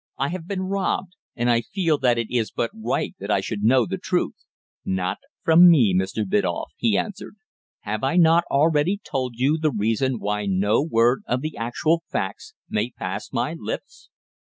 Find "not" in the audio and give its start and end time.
4.83-5.19, 8.17-8.43